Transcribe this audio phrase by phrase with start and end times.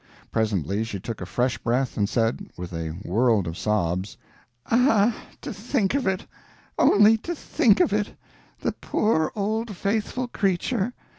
[0.31, 4.17] Presently she took a fresh breath and said, with a world of sobs:
[4.65, 6.25] "Ah, to think of it,
[6.79, 8.15] only to think of it!
[8.61, 10.93] the poor old faithful creature.